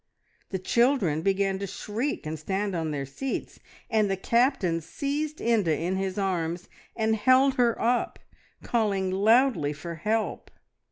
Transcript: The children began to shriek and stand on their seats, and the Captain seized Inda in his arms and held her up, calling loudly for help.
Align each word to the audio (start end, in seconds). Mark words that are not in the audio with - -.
The 0.49 0.57
children 0.57 1.21
began 1.21 1.59
to 1.59 1.67
shriek 1.67 2.25
and 2.25 2.39
stand 2.39 2.75
on 2.75 2.89
their 2.89 3.05
seats, 3.05 3.59
and 3.87 4.09
the 4.09 4.17
Captain 4.17 4.81
seized 4.81 5.37
Inda 5.37 5.79
in 5.79 5.95
his 5.95 6.17
arms 6.17 6.67
and 6.95 7.15
held 7.15 7.53
her 7.53 7.79
up, 7.79 8.17
calling 8.63 9.11
loudly 9.11 9.73
for 9.73 9.93
help. 9.93 10.49